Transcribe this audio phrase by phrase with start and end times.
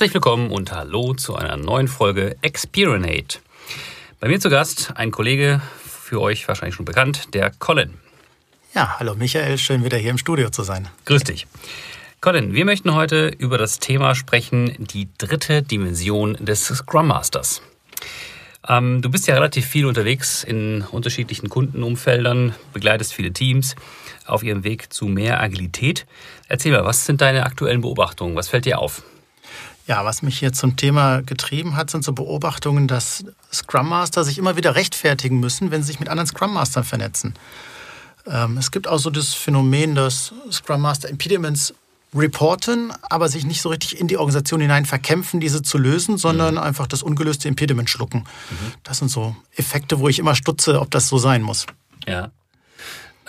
[0.00, 3.38] Herzlich willkommen und hallo zu einer neuen Folge Experinate.
[4.18, 7.92] Bei mir zu Gast ein Kollege, für euch wahrscheinlich schon bekannt, der Colin.
[8.74, 10.88] Ja, hallo Michael, schön wieder hier im Studio zu sein.
[11.04, 11.46] Grüß dich.
[12.22, 17.60] Colin, wir möchten heute über das Thema sprechen, die dritte Dimension des Scrum Masters.
[18.66, 23.76] Ähm, du bist ja relativ viel unterwegs in unterschiedlichen Kundenumfeldern, begleitest viele Teams
[24.24, 26.06] auf ihrem Weg zu mehr Agilität.
[26.48, 28.34] Erzähl mal, was sind deine aktuellen Beobachtungen?
[28.34, 29.02] Was fällt dir auf?
[29.90, 34.38] Ja, was mich hier zum Thema getrieben hat, sind so Beobachtungen, dass Scrum Master sich
[34.38, 37.34] immer wieder rechtfertigen müssen, wenn sie sich mit anderen Scrum Mastern vernetzen.
[38.24, 41.74] Ähm, es gibt auch so das Phänomen, dass Scrum Master Impediments
[42.14, 46.54] reporten, aber sich nicht so richtig in die Organisation hinein verkämpfen, diese zu lösen, sondern
[46.54, 46.60] mhm.
[46.60, 48.20] einfach das ungelöste Impediment schlucken.
[48.20, 48.72] Mhm.
[48.84, 51.66] Das sind so Effekte, wo ich immer stutze, ob das so sein muss.
[52.06, 52.30] Ja.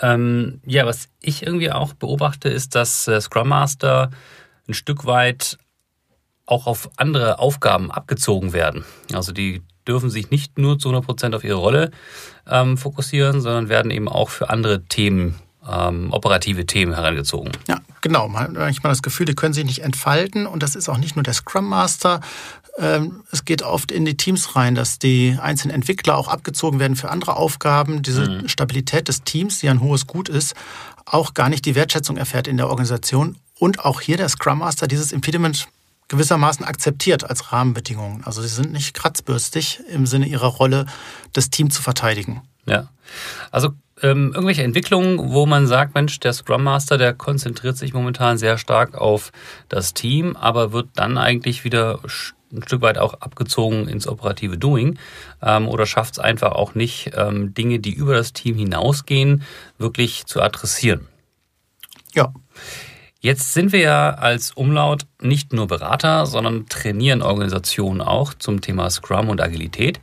[0.00, 4.12] Ähm, ja, was ich irgendwie auch beobachte, ist, dass äh, Scrum Master
[4.68, 5.58] ein Stück weit
[6.52, 8.84] auch auf andere Aufgaben abgezogen werden.
[9.12, 11.90] Also die dürfen sich nicht nur zu 100 Prozent auf ihre Rolle
[12.46, 15.36] ähm, fokussieren, sondern werden eben auch für andere Themen
[15.68, 17.52] ähm, operative Themen herangezogen.
[17.68, 18.28] Ja, genau.
[18.28, 20.46] Man hat manchmal das Gefühl, die können sich nicht entfalten.
[20.46, 22.20] Und das ist auch nicht nur der Scrum Master.
[22.78, 26.96] Ähm, es geht oft in die Teams rein, dass die einzelnen Entwickler auch abgezogen werden
[26.96, 28.02] für andere Aufgaben.
[28.02, 28.48] Diese mhm.
[28.48, 30.54] Stabilität des Teams, die ein hohes Gut ist,
[31.06, 33.36] auch gar nicht die Wertschätzung erfährt in der Organisation.
[33.58, 35.68] Und auch hier der Scrum Master dieses Impediment
[36.12, 38.22] gewissermaßen akzeptiert als Rahmenbedingungen.
[38.24, 40.84] Also sie sind nicht kratzbürstig im Sinne ihrer Rolle,
[41.32, 42.42] das Team zu verteidigen.
[42.66, 42.88] Ja.
[43.50, 43.70] Also
[44.02, 48.58] ähm, irgendwelche Entwicklungen, wo man sagt, Mensch, der Scrum Master, der konzentriert sich momentan sehr
[48.58, 49.32] stark auf
[49.70, 52.00] das Team, aber wird dann eigentlich wieder
[52.52, 54.98] ein Stück weit auch abgezogen ins operative Doing
[55.42, 59.44] ähm, oder schafft es einfach auch nicht, ähm, Dinge, die über das Team hinausgehen,
[59.78, 61.08] wirklich zu adressieren.
[62.12, 62.34] Ja.
[63.24, 68.90] Jetzt sind wir ja als Umlaut nicht nur Berater, sondern trainieren Organisationen auch zum Thema
[68.90, 70.00] Scrum und Agilität.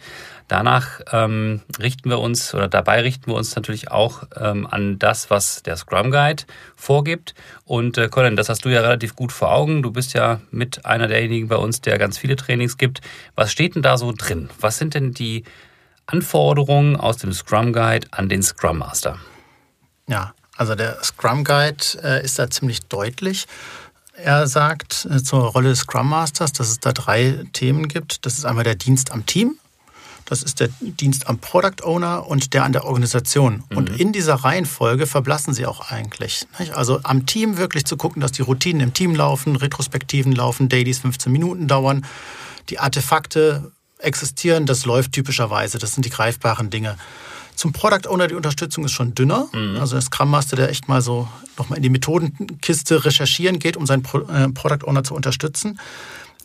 [0.48, 5.30] Danach ähm, richten wir uns oder dabei richten wir uns natürlich auch ähm, an das,
[5.30, 6.44] was der Scrum Guide
[6.78, 7.36] vorgibt.
[7.66, 9.84] Und äh, Colin, das hast du ja relativ gut vor Augen.
[9.84, 13.02] Du bist ja mit einer derjenigen bei uns, der ganz viele Trainings gibt.
[13.36, 14.50] Was steht denn da so drin?
[14.62, 15.44] Was sind denn die
[16.06, 19.20] Anforderungen aus dem Scrum Guide an den Scrum Master?
[20.08, 23.48] Ja, also der Scrum Guide äh, ist da ziemlich deutlich.
[24.14, 28.26] Er sagt äh, zur Rolle des Scrum Masters, dass es da drei Themen gibt.
[28.26, 29.58] Das ist einmal der Dienst am Team,
[30.26, 33.64] das ist der Dienst am Product Owner und der an der Organisation.
[33.70, 33.78] Mhm.
[33.78, 36.46] Und in dieser Reihenfolge verblassen sie auch eigentlich.
[36.74, 41.00] Also am Team wirklich zu gucken, dass die Routinen im Team laufen, Retrospektiven laufen, Dailies
[41.00, 42.06] 15 Minuten dauern,
[42.68, 45.78] die Artefakte existieren, das läuft typischerweise.
[45.80, 46.98] Das sind die greifbaren Dinge.
[47.60, 49.50] Zum Product Owner die Unterstützung ist schon dünner.
[49.52, 49.76] Mhm.
[49.82, 51.28] Also der Scrum Master, der echt mal so
[51.58, 55.78] nochmal in die Methodenkiste recherchieren geht, um seinen äh, Product Owner zu unterstützen.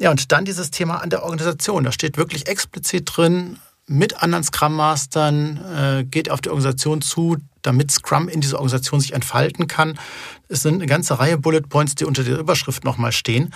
[0.01, 1.85] Ja, und dann dieses Thema an der Organisation.
[1.85, 7.37] Da steht wirklich explizit drin, mit anderen Scrum Mastern, äh, geht auf die Organisation zu,
[7.63, 9.97] damit Scrum in dieser Organisation sich entfalten kann.
[10.49, 13.55] Es sind eine ganze Reihe Bullet Points, die unter der Überschrift nochmal stehen.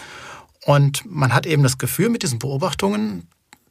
[0.65, 3.27] Und man hat eben das Gefühl mit diesen Beobachtungen,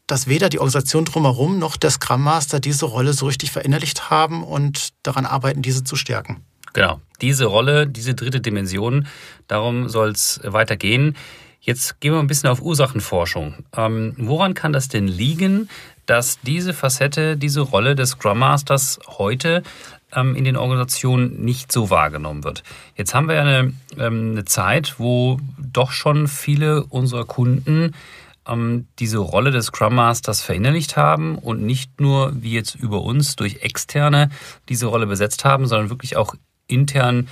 [0.07, 4.44] dass weder die Organisation drumherum noch der Scrum Master diese Rolle so richtig verinnerlicht haben
[4.44, 6.44] und daran arbeiten, diese zu stärken.
[6.73, 9.07] Genau, diese Rolle, diese dritte Dimension,
[9.47, 11.16] darum soll es weitergehen.
[11.59, 13.66] Jetzt gehen wir ein bisschen auf Ursachenforschung.
[13.75, 15.69] Ähm, woran kann das denn liegen,
[16.06, 19.63] dass diese Facette, diese Rolle des Scrum Masters heute
[20.13, 22.63] ähm, in den Organisationen nicht so wahrgenommen wird.
[22.96, 27.94] Jetzt haben wir ja eine, ähm, eine Zeit, wo doch schon viele unserer Kunden
[28.47, 33.35] ähm, diese Rolle des Scrum Masters verinnerlicht haben und nicht nur wie jetzt über uns
[33.35, 34.30] durch Externe
[34.69, 36.35] diese Rolle besetzt haben, sondern wirklich auch
[36.68, 37.28] intern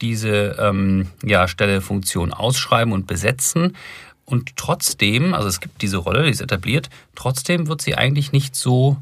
[0.00, 3.76] diese ähm, ja, Stelle, Funktion ausschreiben und besetzen.
[4.24, 8.54] Und trotzdem, also es gibt diese Rolle, die ist etabliert, trotzdem wird sie eigentlich nicht
[8.54, 8.98] so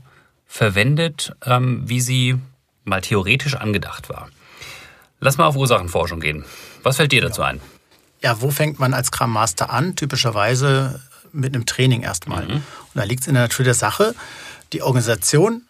[0.46, 2.36] verwendet, ähm, wie sie
[2.84, 4.28] mal theoretisch angedacht war.
[5.18, 6.44] Lass mal auf Ursachenforschung gehen.
[6.82, 7.60] Was fällt dir dazu ein?
[8.22, 9.96] Ja, wo fängt man als Scrum Master an?
[9.96, 11.00] Typischerweise
[11.32, 12.46] mit einem Training erstmal.
[12.46, 12.54] Mhm.
[12.54, 12.62] Und
[12.94, 14.14] da liegt es in der Natur der Sache.
[14.72, 15.62] Die Organisation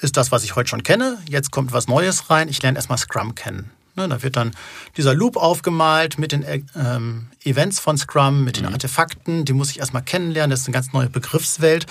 [0.00, 1.18] ist das, was ich heute schon kenne.
[1.28, 2.48] Jetzt kommt was Neues rein.
[2.48, 3.70] Ich lerne erstmal Scrum kennen.
[3.96, 4.56] Ne, da wird dann
[4.96, 6.44] dieser Loop aufgemalt mit den
[6.74, 8.72] ähm, Events von Scrum, mit den mhm.
[8.72, 9.44] Artefakten.
[9.44, 10.50] Die muss ich erstmal kennenlernen.
[10.50, 11.86] Das ist eine ganz neue Begriffswelt.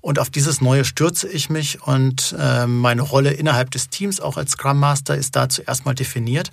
[0.00, 1.82] Und auf dieses Neue stürze ich mich.
[1.82, 6.52] Und äh, meine Rolle innerhalb des Teams, auch als Scrum Master, ist dazu erstmal definiert.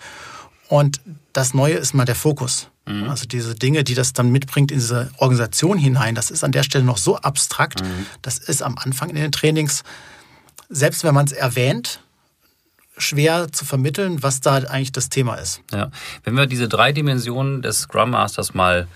[0.70, 1.02] Und
[1.34, 2.70] das Neue ist mal der Fokus.
[2.86, 3.10] Mhm.
[3.10, 6.64] Also diese Dinge, die das dann mitbringt in diese Organisation hinein, das ist an der
[6.64, 7.84] Stelle noch so abstrakt.
[7.84, 8.06] Mhm.
[8.22, 9.84] Das ist am Anfang in den Trainings,
[10.70, 12.00] selbst wenn man es erwähnt,
[12.98, 15.62] schwer zu vermitteln, was da eigentlich das Thema ist.
[15.72, 15.92] Ja.
[16.24, 18.88] Wenn wir diese drei Dimensionen des Scrum Masters mal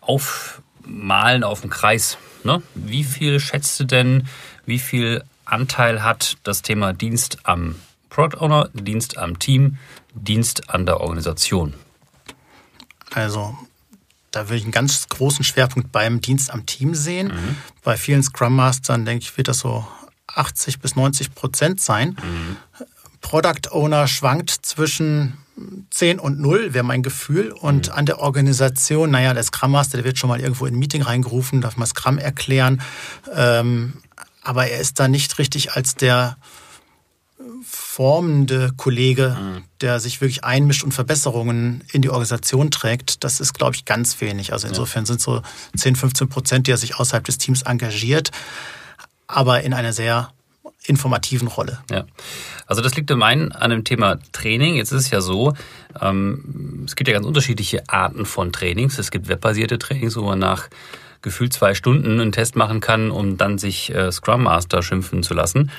[0.00, 2.18] auf malen auf dem Kreis.
[2.42, 2.62] Ne?
[2.74, 4.28] Wie viel schätzt du denn,
[4.66, 7.76] wie viel Anteil hat das Thema Dienst am
[8.10, 9.78] Product Owner, Dienst am Team,
[10.14, 11.74] Dienst an der Organisation?
[13.14, 13.56] Also
[14.30, 17.28] da würde ich einen ganz großen Schwerpunkt beim Dienst am Team sehen.
[17.28, 17.56] Mhm.
[17.82, 19.86] Bei vielen Scrum Mastern, denke ich, wird das so
[20.26, 22.16] 80 bis 90 Prozent sein.
[22.22, 22.56] Mhm.
[23.20, 25.38] Product Owner schwankt zwischen
[25.90, 27.52] 10 und 0, wäre mein Gefühl.
[27.52, 27.94] Und mhm.
[27.94, 31.02] an der Organisation, naja, der Scrum Master, der wird schon mal irgendwo in ein Meeting
[31.02, 32.82] reingerufen, darf mal Scrum erklären.
[33.32, 33.94] Ähm,
[34.42, 36.36] aber er ist da nicht richtig als der
[37.94, 39.62] formende Kollege, mhm.
[39.80, 44.20] der sich wirklich einmischt und Verbesserungen in die Organisation trägt, das ist, glaube ich, ganz
[44.20, 44.52] wenig.
[44.52, 45.06] Also insofern ja.
[45.06, 45.42] sind so
[45.76, 48.32] 10, 15 Prozent, die er sich außerhalb des Teams engagiert,
[49.28, 50.32] aber in einer sehr
[50.86, 51.78] informativen Rolle.
[51.88, 52.04] Ja.
[52.66, 54.74] Also das liegt im einen an dem Thema Training.
[54.74, 55.54] Jetzt ist es ja so,
[56.00, 58.98] ähm, es gibt ja ganz unterschiedliche Arten von Trainings.
[58.98, 60.68] Es gibt webbasierte Trainings, wo man nach
[61.24, 65.34] gefühlt zwei Stunden einen Test machen kann, um dann sich äh, Scrum Master schimpfen zu
[65.34, 65.72] lassen.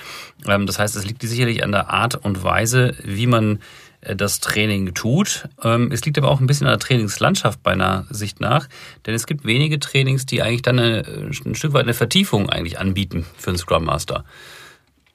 [0.45, 3.59] Ähm, das heißt, es liegt sicherlich an der Art und Weise, wie man
[4.01, 5.47] äh, das Training tut.
[5.63, 8.67] Ähm, es liegt aber auch ein bisschen an der Trainingslandschaft meiner Sicht nach,
[9.05, 11.05] denn es gibt wenige Trainings, die eigentlich dann eine,
[11.45, 14.25] ein Stück weit eine Vertiefung eigentlich anbieten für einen Scrum Master.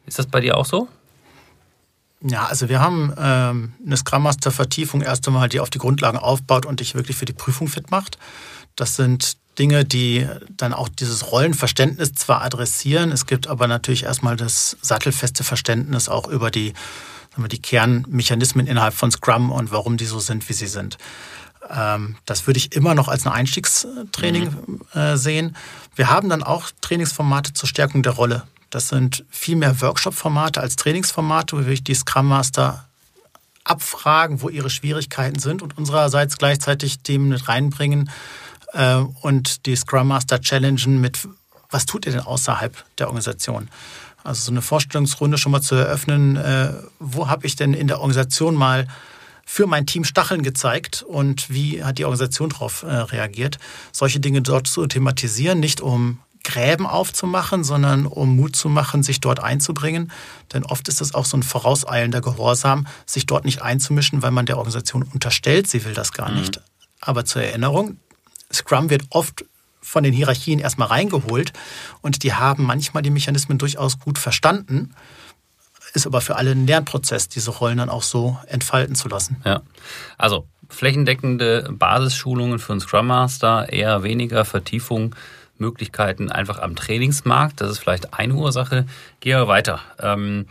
[0.06, 0.88] Ist das bei dir auch so?
[2.23, 6.19] Ja, also wir haben ähm, eine Scrum Master Vertiefung erst einmal, die auf die Grundlagen
[6.19, 8.19] aufbaut und dich wirklich für die Prüfung fit macht.
[8.76, 10.27] Das sind Dinge, die
[10.57, 16.27] dann auch dieses Rollenverständnis zwar adressieren, es gibt aber natürlich erstmal das sattelfeste Verständnis auch
[16.29, 16.73] über die,
[17.31, 20.97] sagen wir, die Kernmechanismen innerhalb von Scrum und warum die so sind, wie sie sind.
[21.69, 24.81] Ähm, das würde ich immer noch als ein Einstiegstraining mhm.
[24.99, 25.55] Äh, sehen.
[25.95, 28.45] Wir haben dann auch Trainingsformate zur Stärkung der Rolle.
[28.71, 32.87] Das sind viel mehr Workshop-Formate als Trainingsformate, wo wir die Scrum Master
[33.65, 38.11] abfragen, wo ihre Schwierigkeiten sind und unsererseits gleichzeitig Themen mit reinbringen,
[38.73, 41.27] äh, und die Scrum Master challengen mit,
[41.71, 43.69] was tut ihr denn außerhalb der Organisation?
[44.23, 48.01] Also so eine Vorstellungsrunde schon mal zu eröffnen, äh, wo habe ich denn in der
[48.01, 48.87] Organisation mal
[49.47, 53.59] für mein Team Stacheln gezeigt und wie hat die Organisation darauf äh, reagiert?
[53.93, 59.21] Solche Dinge dort zu thematisieren, nicht um Gräben aufzumachen, sondern um Mut zu machen, sich
[59.21, 60.13] dort einzubringen.
[60.53, 64.47] Denn oft ist es auch so ein vorauseilender Gehorsam, sich dort nicht einzumischen, weil man
[64.47, 66.41] der Organisation unterstellt, sie will das gar mhm.
[66.41, 66.61] nicht.
[67.01, 67.97] Aber zur Erinnerung,
[68.52, 69.44] Scrum wird oft
[69.81, 71.52] von den Hierarchien erstmal reingeholt
[72.02, 74.94] und die haben manchmal die Mechanismen durchaus gut verstanden.
[75.94, 79.37] Ist aber für alle ein Lernprozess, diese Rollen dann auch so entfalten zu lassen.
[79.44, 79.62] Ja,
[80.19, 85.17] also flächendeckende Basisschulungen für einen Scrum Master, eher weniger Vertiefung,
[85.58, 87.61] Möglichkeiten einfach am Trainingsmarkt.
[87.61, 88.87] Das ist vielleicht eine Ursache.
[89.20, 89.81] Gehen wir weiter.
[89.99, 90.47] Ähm,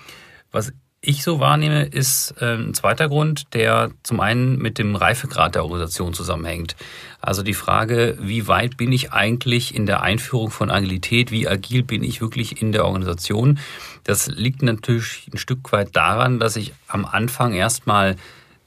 [0.52, 5.56] was ich so wahrnehme, ist äh, ein zweiter Grund, der zum einen mit dem Reifegrad
[5.56, 6.76] der Organisation zusammenhängt.
[7.22, 11.84] Also die Frage, wie weit bin ich eigentlich in der Einführung von Agilität, wie agil
[11.84, 13.60] bin ich wirklich in der Organisation.
[14.04, 18.18] Das liegt natürlich ein Stück weit daran, dass ich am Anfang erstmal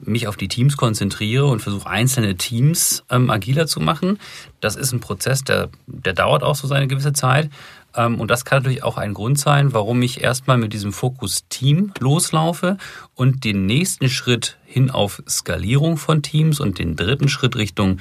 [0.05, 4.19] mich auf die Teams konzentriere und versuche einzelne Teams ähm, agiler zu machen.
[4.61, 7.51] Das ist ein Prozess, der, der dauert auch so seine gewisse Zeit.
[7.97, 11.47] Ähm, und das kann natürlich auch ein Grund sein, warum ich erstmal mit diesem Fokus
[11.49, 12.77] Team loslaufe
[13.15, 17.99] und den nächsten Schritt hin auf Skalierung von Teams und den dritten Schritt Richtung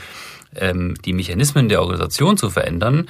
[0.55, 3.09] ähm, die Mechanismen der Organisation zu verändern,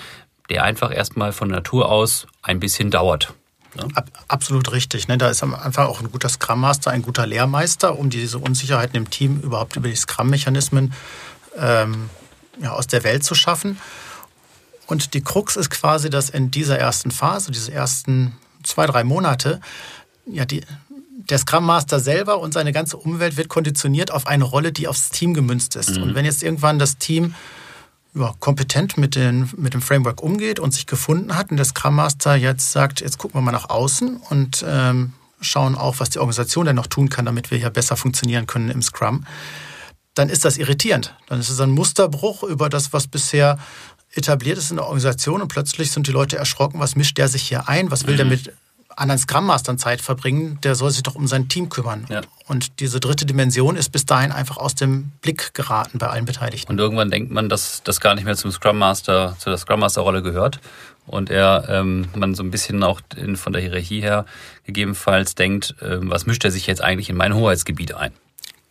[0.49, 3.33] der einfach erstmal von Natur aus ein bisschen dauert.
[3.77, 3.87] Ja?
[4.27, 5.07] absolut richtig.
[5.07, 5.17] Ne?
[5.17, 8.95] Da ist am Anfang auch ein guter Scrum Master, ein guter Lehrmeister, um diese Unsicherheiten
[8.95, 10.93] im Team überhaupt über die Scrum-Mechanismen
[11.57, 12.09] ähm,
[12.61, 13.79] ja, aus der Welt zu schaffen.
[14.87, 18.33] Und die Krux ist quasi, dass in dieser ersten Phase, diese ersten
[18.63, 19.61] zwei, drei Monate,
[20.25, 20.61] ja, die,
[21.29, 25.09] der Scrum Master selber und seine ganze Umwelt wird konditioniert auf eine Rolle, die aufs
[25.09, 25.97] Team gemünzt ist.
[25.97, 26.03] Mhm.
[26.03, 27.35] Und wenn jetzt irgendwann das Team
[28.13, 31.95] ja, kompetent mit, den, mit dem Framework umgeht und sich gefunden hat und der Scrum
[31.95, 36.19] Master jetzt sagt, jetzt gucken wir mal nach außen und ähm, schauen auch, was die
[36.19, 39.25] Organisation denn noch tun kann, damit wir hier besser funktionieren können im Scrum,
[40.13, 41.15] dann ist das irritierend.
[41.27, 43.57] Dann ist es ein Musterbruch über das, was bisher
[44.13, 47.43] etabliert ist in der Organisation und plötzlich sind die Leute erschrocken, was mischt der sich
[47.43, 48.17] hier ein, was will mhm.
[48.17, 48.53] der mit
[48.95, 52.05] anderen Scrum Mastern Zeit verbringen, der soll sich doch um sein Team kümmern.
[52.09, 52.21] Ja.
[52.47, 56.71] Und diese dritte Dimension ist bis dahin einfach aus dem Blick geraten bei allen Beteiligten.
[56.71, 59.79] Und irgendwann denkt man, dass das gar nicht mehr zum Scrum Master, zu der Scrum
[59.79, 60.59] Master Rolle gehört.
[61.07, 64.25] Und er, ähm, man so ein bisschen auch in, von der Hierarchie her
[64.65, 68.11] gegebenenfalls denkt, ähm, was mischt er sich jetzt eigentlich in mein Hoheitsgebiet ein?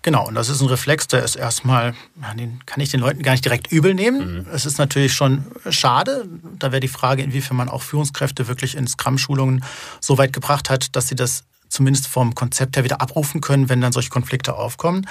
[0.03, 1.95] Genau, und das ist ein Reflex, der ist erstmal,
[2.35, 4.39] den kann ich den Leuten gar nicht direkt übel nehmen.
[4.39, 4.47] Mhm.
[4.51, 6.27] Es ist natürlich schon schade.
[6.59, 9.63] Da wäre die Frage, inwiefern man auch Führungskräfte wirklich in Scrum-Schulungen
[10.01, 13.81] so weit gebracht hat, dass sie das zumindest vom Konzept her wieder abrufen können, wenn
[13.81, 15.07] dann solche Konflikte aufkommen.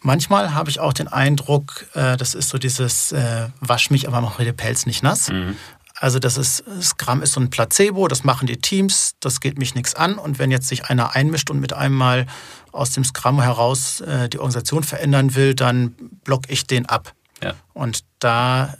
[0.00, 4.20] manchmal habe ich auch den Eindruck, äh, das ist so dieses äh, Wasch mich, aber
[4.20, 5.30] mach mir den Pelz nicht nass.
[5.30, 5.56] Mhm.
[6.00, 9.74] Also das ist, Scrum ist so ein Placebo, das machen die Teams, das geht mich
[9.74, 10.18] nichts an.
[10.18, 12.26] Und wenn jetzt sich einer einmischt und mit einmal
[12.72, 17.14] aus dem Scrum heraus äh, die Organisation verändern will, dann block ich den ab.
[17.42, 17.54] Ja.
[17.74, 18.74] Und da,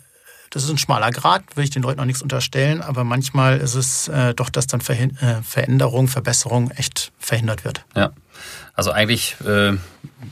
[0.50, 3.74] das ist ein schmaler Grad, will ich den Leuten noch nichts unterstellen, aber manchmal ist
[3.74, 7.84] es äh, doch, dass dann Verhin äh, Veränderung, Verbesserung echt verhindert wird.
[7.94, 8.10] Ja.
[8.74, 9.74] Also eigentlich äh,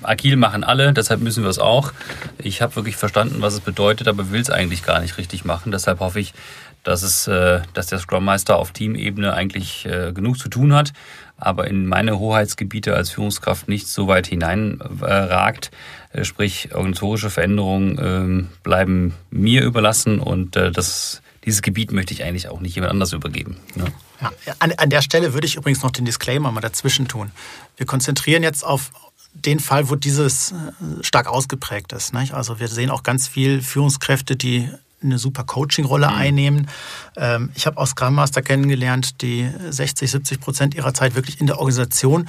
[0.03, 1.93] agil machen alle, deshalb müssen wir es auch.
[2.39, 5.71] Ich habe wirklich verstanden, was es bedeutet, aber will es eigentlich gar nicht richtig machen.
[5.71, 6.35] Deshalb hoffe ich,
[6.83, 10.93] dass, es, äh, dass der Scrum Meister auf Teamebene eigentlich äh, genug zu tun hat,
[11.37, 15.71] aber in meine Hoheitsgebiete als Führungskraft nicht so weit hineinragt.
[16.13, 22.49] Äh, sprich, organisatorische Veränderungen ähm, bleiben mir überlassen und das, dieses Gebiet möchte ich eigentlich
[22.49, 23.57] auch nicht jemand anders übergeben.
[23.75, 23.87] Ne?
[24.21, 27.33] Ja, an, an der Stelle würde ich übrigens noch den Disclaimer mal dazwischen tun.
[27.77, 28.93] Wir konzentrieren jetzt auf
[29.35, 30.55] den Fall, wo dieses
[31.01, 32.13] stark ausgeprägt ist.
[32.13, 32.35] Nicht?
[32.35, 34.69] Also wir sehen auch ganz viel Führungskräfte, die
[35.03, 36.15] eine super Coaching-Rolle mhm.
[36.15, 36.69] einnehmen.
[37.17, 41.47] Ähm, ich habe auch Scrum Master kennengelernt, die 60, 70 Prozent ihrer Zeit wirklich in
[41.47, 42.29] der Organisation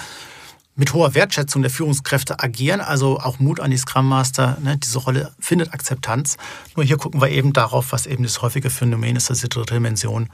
[0.75, 2.81] mit hoher Wertschätzung der Führungskräfte agieren.
[2.81, 4.57] Also auch Mut an die Scrum Master.
[4.61, 4.77] Ne?
[4.77, 6.37] Diese Rolle findet Akzeptanz.
[6.75, 9.75] Nur hier gucken wir eben darauf, was eben das häufige Phänomen ist, dass die dritte
[9.75, 10.29] Dimension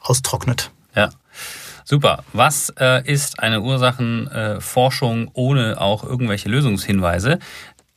[0.00, 0.70] austrocknet.
[0.94, 1.10] Ja.
[1.86, 2.24] Super.
[2.32, 7.38] Was äh, ist eine Ursachenforschung äh, ohne auch irgendwelche Lösungshinweise?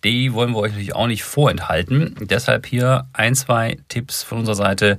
[0.04, 2.16] Die wollen wir euch natürlich auch nicht vorenthalten.
[2.22, 4.98] Deshalb hier ein, zwei Tipps von unserer Seite,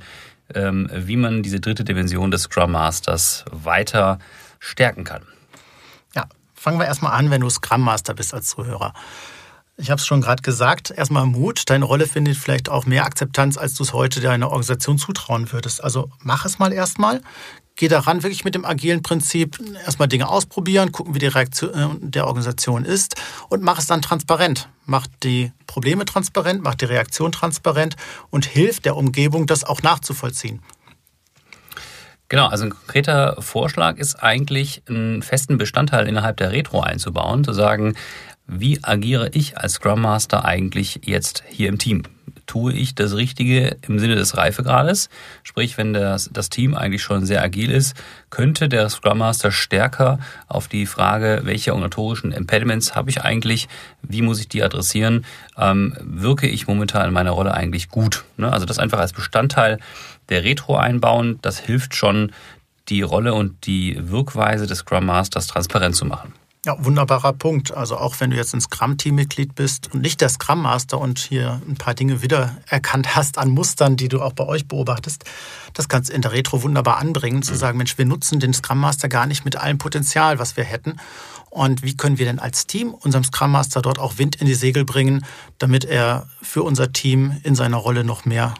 [0.54, 4.18] ähm, wie man diese dritte Dimension des Scrum Masters weiter
[4.58, 5.22] stärken kann.
[6.14, 8.92] Ja, fangen wir erstmal an, wenn du Scrum Master bist als Zuhörer.
[9.76, 11.62] Ich habe es schon gerade gesagt, erstmal Mut.
[11.70, 15.84] Deine Rolle findet vielleicht auch mehr Akzeptanz, als du es heute deiner Organisation zutrauen würdest.
[15.84, 17.22] Also mach es mal erstmal
[17.78, 21.88] geh daran wirklich mit dem agilen Prinzip erstmal Dinge ausprobieren, gucken, wie die Reaktion äh,
[22.00, 23.14] der Organisation ist
[23.48, 24.68] und mach es dann transparent.
[24.84, 27.96] Mach die Probleme transparent, mach die Reaktion transparent
[28.30, 30.60] und hilf der Umgebung, das auch nachzuvollziehen.
[32.28, 37.52] Genau, also ein konkreter Vorschlag ist eigentlich, einen festen Bestandteil innerhalb der Retro einzubauen, zu
[37.52, 37.94] sagen,
[38.46, 42.02] wie agiere ich als Scrum Master eigentlich jetzt hier im Team?
[42.48, 45.08] Tue ich das Richtige im Sinne des Reifegrades.
[45.44, 47.94] Sprich, wenn das, das Team eigentlich schon sehr agil ist,
[48.30, 53.68] könnte der Scrum Master stärker auf die Frage, welche organisatorischen Impediments habe ich eigentlich,
[54.02, 55.24] wie muss ich die adressieren,
[55.56, 58.24] ähm, wirke ich momentan in meiner Rolle eigentlich gut.
[58.36, 58.52] Ne?
[58.52, 59.78] Also das einfach als Bestandteil
[60.30, 62.32] der Retro einbauen, das hilft schon,
[62.88, 66.32] die Rolle und die Wirkweise des Scrum Masters transparent zu machen.
[66.66, 67.72] Ja, wunderbarer Punkt.
[67.72, 71.62] Also auch wenn du jetzt ein Scrum-Team-Mitglied bist und nicht der Scrum Master und hier
[71.68, 75.24] ein paar Dinge wiedererkannt hast an Mustern, die du auch bei euch beobachtest,
[75.72, 77.56] das kannst du in der Retro wunderbar anbringen, zu mhm.
[77.58, 80.96] sagen, Mensch, wir nutzen den Scrum Master gar nicht mit allem Potenzial, was wir hätten.
[81.50, 84.54] Und wie können wir denn als Team unserem Scrum Master dort auch Wind in die
[84.54, 85.24] Segel bringen,
[85.58, 88.54] damit er für unser Team in seiner Rolle noch mehr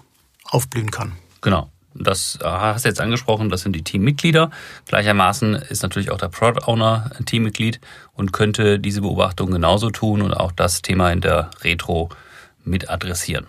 [0.45, 1.13] aufblühen kann?
[1.41, 1.71] Genau.
[1.95, 4.51] Das hast du jetzt angesprochen, das sind die Teammitglieder.
[4.87, 7.81] Gleichermaßen ist natürlich auch der Product Owner ein Teammitglied
[8.15, 12.11] und könnte diese Beobachtung genauso tun und auch das Thema in der Retro
[12.65, 13.47] mit adressieren.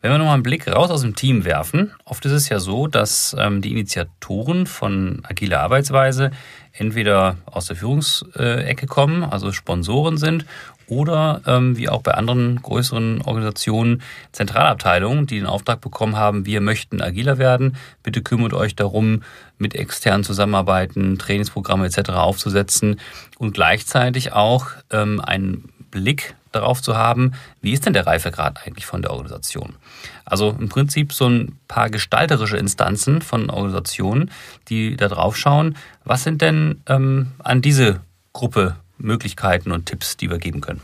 [0.00, 2.86] Wenn wir nochmal einen Blick raus aus dem Team werfen, oft ist es ja so,
[2.86, 6.30] dass ähm, die Initiatoren von agiler Arbeitsweise
[6.72, 10.46] entweder aus der Führungsecke kommen, also Sponsoren sind,
[10.88, 14.02] oder ähm, wie auch bei anderen größeren Organisationen
[14.32, 19.22] Zentralabteilungen, die den Auftrag bekommen haben, wir möchten agiler werden, bitte kümmert euch darum,
[19.58, 22.10] mit externen zusammenarbeiten, Trainingsprogramme etc.
[22.10, 23.00] aufzusetzen
[23.38, 28.86] und gleichzeitig auch ähm, einen Blick darauf zu haben, wie ist denn der Reifegrad eigentlich
[28.86, 29.74] von der Organisation?
[30.24, 34.30] Also im Prinzip so ein paar gestalterische Instanzen von Organisationen,
[34.68, 38.00] die da drauf schauen, was sind denn ähm, an diese
[38.32, 40.82] Gruppe Möglichkeiten und Tipps, die wir geben können?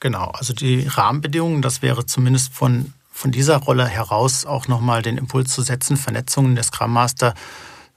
[0.00, 5.18] Genau, also die Rahmenbedingungen, das wäre zumindest von, von dieser Rolle heraus auch nochmal den
[5.18, 7.34] Impuls zu setzen, Vernetzungen des Scrum Master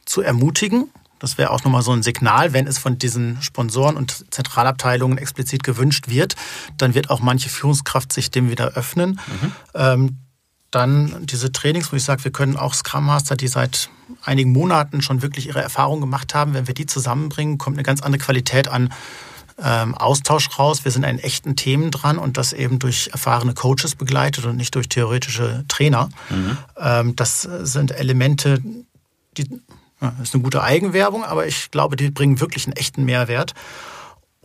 [0.05, 0.89] zu ermutigen.
[1.19, 5.63] Das wäre auch nochmal so ein Signal, wenn es von diesen Sponsoren und Zentralabteilungen explizit
[5.63, 6.35] gewünscht wird,
[6.77, 9.19] dann wird auch manche Führungskraft sich dem wieder öffnen.
[9.27, 9.51] Mhm.
[9.75, 10.17] Ähm,
[10.71, 13.89] dann diese Trainings, wo ich sage, wir können auch Scrum Master, die seit
[14.23, 18.01] einigen Monaten schon wirklich ihre Erfahrungen gemacht haben, wenn wir die zusammenbringen, kommt eine ganz
[18.01, 18.93] andere Qualität an
[19.63, 20.85] ähm, Austausch raus.
[20.85, 24.75] Wir sind an echten Themen dran und das eben durch erfahrene Coaches begleitet und nicht
[24.75, 26.09] durch theoretische Trainer.
[26.29, 26.57] Mhm.
[26.77, 28.61] Ähm, das sind Elemente,
[29.37, 29.61] die
[30.01, 33.53] ja, ist eine gute Eigenwerbung, aber ich glaube, die bringen wirklich einen echten Mehrwert.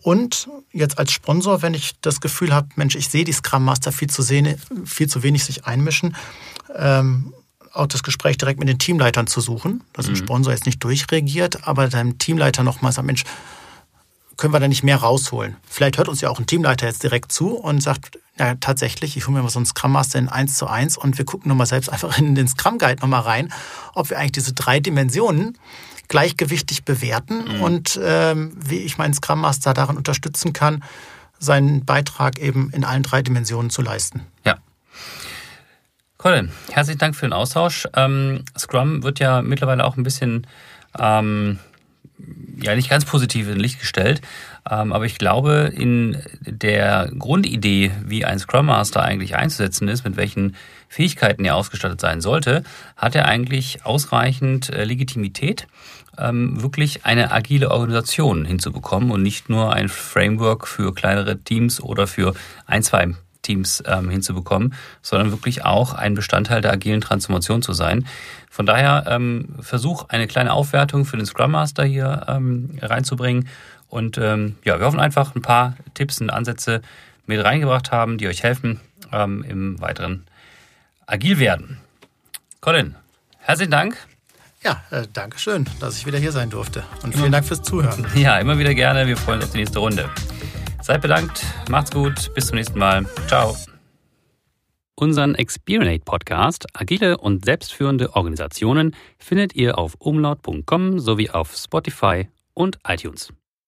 [0.05, 3.91] Und jetzt als Sponsor, wenn ich das Gefühl habe, Mensch, ich sehe die Scrum Master
[3.91, 6.15] viel zu, sehen, viel zu wenig sich einmischen,
[6.77, 7.33] ähm,
[7.73, 10.13] auch das Gespräch direkt mit den Teamleitern zu suchen, dass mhm.
[10.13, 13.25] ein Sponsor jetzt nicht durchregiert, aber deinem Teamleiter nochmal sagt, Mensch,
[14.37, 15.57] können wir da nicht mehr rausholen?
[15.67, 19.27] Vielleicht hört uns ja auch ein Teamleiter jetzt direkt zu und sagt, ja, tatsächlich, ich
[19.27, 21.67] hole mir mal so einen Scrum Master in 1 zu 1 und wir gucken nochmal
[21.67, 23.55] selbst einfach in den Scrum Guide nochmal rein,
[23.95, 25.57] ob wir eigentlich diese drei Dimensionen
[26.09, 27.61] gleichgewichtig bewerten mhm.
[27.63, 30.85] und ähm, wie ich meinen Scrum Master darin unterstützen kann,
[31.39, 34.23] seinen Beitrag eben in allen drei Dimensionen zu leisten.
[34.45, 34.59] Ja.
[36.17, 37.87] Colin, herzlichen Dank für den Austausch.
[37.95, 40.47] Ähm, Scrum wird ja mittlerweile auch ein bisschen
[40.99, 41.59] ähm,
[42.61, 44.21] ja nicht ganz positiv in Licht gestellt.
[44.71, 50.17] Ähm, aber ich glaube, in der Grundidee, wie ein Scrum Master eigentlich einzusetzen ist, mit
[50.17, 50.57] welchen
[50.89, 52.63] Fähigkeiten er ausgestattet sein sollte,
[52.97, 55.67] hat er eigentlich ausreichend äh, Legitimität,
[56.17, 62.07] ähm, wirklich eine agile Organisation hinzubekommen und nicht nur ein Framework für kleinere Teams oder
[62.07, 62.35] für
[62.67, 63.15] ein, zwei
[63.45, 68.07] Teams ähm, hinzubekommen, sondern wirklich auch ein Bestandteil der agilen Transformation zu sein.
[68.51, 73.49] Von daher ähm, versuch eine kleine Aufwertung für den Scrum Master hier ähm, reinzubringen.
[73.89, 76.83] Und ähm, ja, wir hoffen einfach ein paar Tipps und Ansätze
[77.27, 78.81] mit reingebracht haben, die euch helfen
[79.13, 80.25] ähm, im weiteren
[81.07, 81.79] agil werden.
[82.61, 82.97] Colin,
[83.39, 83.97] herzlichen Dank.
[84.63, 86.85] Ja, äh, danke schön, dass ich wieder hier sein durfte.
[87.03, 88.07] Und vielen Dank fürs Zuhören.
[88.15, 89.07] Ja, immer wieder gerne.
[89.07, 90.09] Wir freuen uns auf die nächste Runde.
[90.85, 93.07] Seid bedankt, macht's gut, bis zum nächsten Mal.
[93.27, 93.57] Ciao.
[94.97, 102.81] Unseren Experience Podcast Agile und selbstführende Organisationen findet ihr auf umlaut.com sowie auf Spotify und
[102.87, 103.33] iTunes.